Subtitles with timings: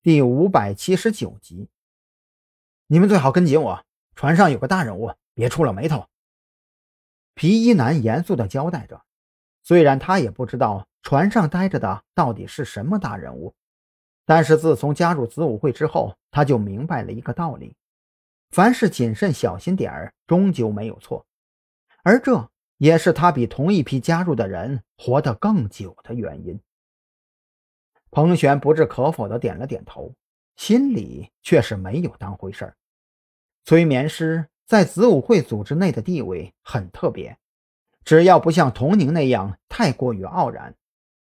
[0.00, 1.68] 第五百七十九集。
[2.86, 6.06] 你们最好跟紧我，船上有个大人物，别出了眉头。
[7.34, 9.02] 皮衣男严肃地交代着。
[9.64, 13.56] 虽然他也不知道船上待着的到底是什么大人物，
[14.24, 17.74] 但是自从加入子午会之后，他就明白了一个道理：
[18.50, 21.26] 凡事谨慎小心点儿，终究没有错。
[22.04, 26.60] 而这也是他比同一批加入的人活得更久的原因。
[28.10, 30.12] 彭璇不置可否地点了点头，
[30.56, 32.76] 心里却是没有当回事儿。
[33.64, 37.38] 催眠师在子午会组织内的地位很特别，
[38.04, 40.74] 只要不像童宁那样太过于傲然，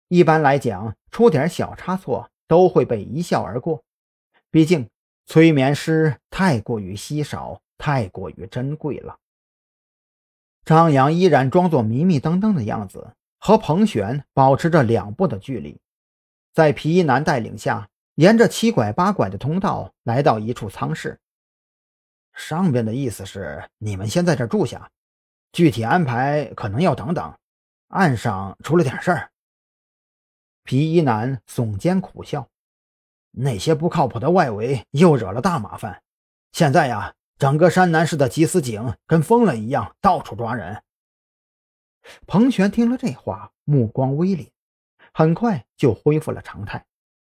[0.08, 3.84] 一般来讲出点小差错都会被一笑而过。
[4.52, 4.88] 毕竟
[5.26, 9.18] 催眠师太过于稀少，太过于珍贵了。
[10.64, 15.80] 张扬依然装作迷迷瞪瞪的样子，和彭璇保持着两步的距离。
[16.58, 21.20] 在皮衣男带领下，沿着七拐八拐的通道来到一处舱室。
[22.34, 24.90] 上边的意思是你们先在这住下，
[25.52, 27.38] 具体安排可能要等等。
[27.90, 29.30] 岸上出了点事儿。
[30.64, 32.50] 皮衣男耸肩苦笑
[33.30, 36.02] ：“那些不靠谱的外围又惹了大麻烦。
[36.54, 40.82] 现在呀，整个山南市的缉私警跟疯了一样，到处抓人。”
[42.26, 44.50] 彭璇听了这话，目光微凛。
[45.18, 46.86] 很快就恢复了常态，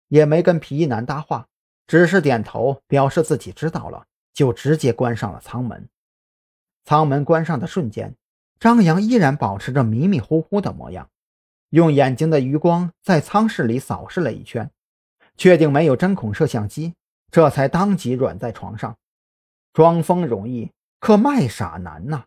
[0.08, 1.48] 也没跟皮衣男搭话，
[1.86, 5.86] 只是点头表示自己知道了，就直接关上了舱门。
[6.86, 8.16] 舱门关上的瞬间，
[8.58, 11.10] 张扬依然保持着迷迷糊糊的模样，
[11.68, 14.70] 用眼睛的余光在舱室里扫视了一圈，
[15.36, 16.94] 确定没有针孔摄像机，
[17.30, 18.96] 这才当即软在床上。
[19.74, 22.24] 装疯容易，可卖傻难呐，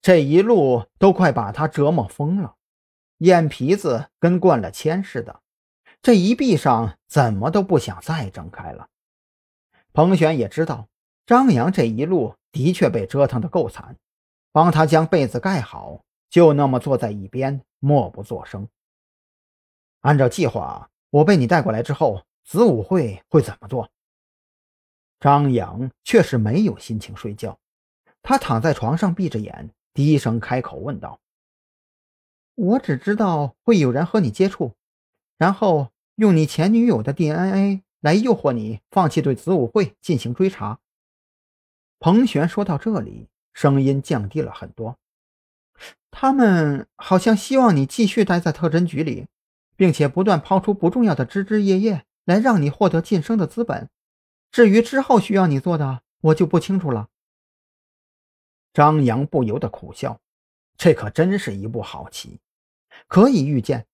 [0.00, 2.54] 这一路都快把他折磨疯了。
[3.18, 5.40] 眼皮子跟灌了铅似的，
[6.02, 8.88] 这一闭上，怎么都不想再睁开了。
[9.92, 10.88] 彭璇也知道
[11.24, 13.96] 张扬这一路的确被折腾得够惨，
[14.52, 18.68] 帮他将被子盖好，就那么坐在一边默不作声。
[20.02, 23.90] 按照计划，我被你带过来之后，子午会会怎么做？
[25.18, 27.58] 张扬却是没有心情睡觉，
[28.20, 31.18] 他躺在床上闭着眼，低声开口问道。
[32.56, 34.72] 我只知道会有人和你接触，
[35.38, 40.80] 然后用你前女友的 DNA 来诱惑你放弃对子午会进行追查。
[41.98, 44.96] 彭璇说到这里，声音降低了很多。
[46.10, 49.26] 他们好像希望你继续待在特侦局里，
[49.76, 53.90] 并且不断抛出不重要的枝枝叶叶来让你获得晋升的资本。
[54.50, 57.08] 至于之后需要你做的，我就不清楚了。
[58.72, 60.18] 张扬不由得苦笑，
[60.78, 62.40] 这可真是一步好棋。
[63.08, 63.86] 可以预见，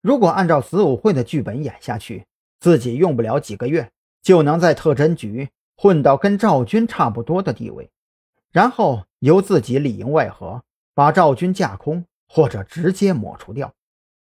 [0.00, 2.26] 如果按照子午会的剧本演下去，
[2.60, 3.90] 自己用不了几个月
[4.22, 7.90] 就能在特侦局混到跟赵军差不多的地位，
[8.50, 10.62] 然后由自己里应外合，
[10.94, 13.72] 把赵军架空或者直接抹除掉，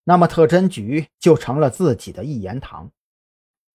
[0.04, 2.90] 那么特侦局就成了自己的一言堂。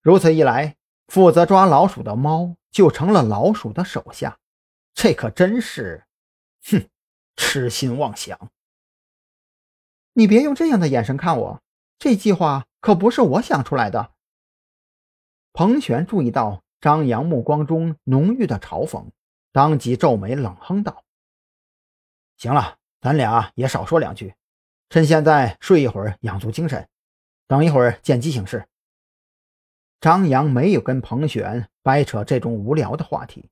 [0.02, 0.76] 如此一来，
[1.08, 4.38] 负责抓老鼠的猫就成了老鼠的手下，
[4.94, 6.04] 这可真是，
[6.66, 6.88] 哼，
[7.36, 8.38] 痴心妄想。
[10.14, 11.62] 你别用这样的眼神看我，
[11.98, 14.12] 这计划可不是我想出来的。
[15.52, 19.06] 彭璇注意到张扬目光中浓郁的嘲讽，
[19.52, 21.04] 当即皱眉冷哼道
[22.38, 24.34] ：“行了，咱俩也少说两句，
[24.88, 26.88] 趁现在睡一会儿，养足精神，
[27.48, 28.68] 等一会儿见机行事。”
[30.00, 33.50] 张扬没有跟彭璇掰扯这种无聊的话题，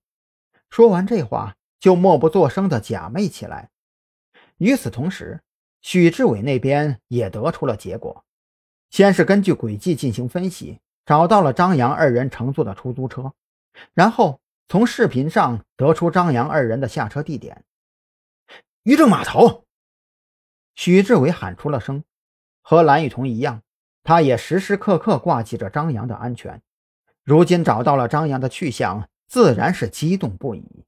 [0.71, 3.71] 说完这话就默不作声地假寐起来。
[4.59, 5.43] 与此同时，
[5.83, 8.25] 许志伟那边也得出了结果，
[8.91, 13.33] 先是根据轨迹进行分析，找到了张扬二人乘坐的出租车，
[13.93, 17.65] 然后从视频上得出张扬二人的下车地点——
[18.85, 19.65] 渔政码头。
[20.75, 22.05] 许志伟喊出了声，
[22.63, 23.63] 和蓝雨桐一样，
[24.05, 26.63] 他也时时刻刻挂记着张扬的安全。
[27.25, 30.85] 如今找到了张扬的去向，自然是激动不已。